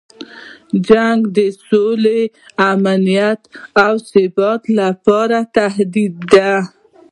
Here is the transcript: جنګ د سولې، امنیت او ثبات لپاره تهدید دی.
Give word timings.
جنګ 0.87 1.19
د 1.35 1.39
سولې، 1.67 2.21
امنیت 2.71 3.41
او 3.83 3.93
ثبات 4.09 4.61
لپاره 4.79 5.37
تهدید 5.57 6.13
دی. 6.33 6.49